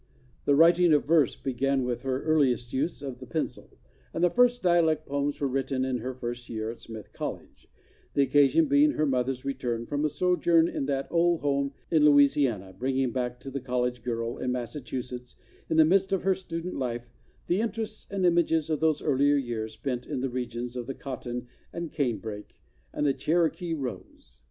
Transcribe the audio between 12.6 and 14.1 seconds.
bringing back to the college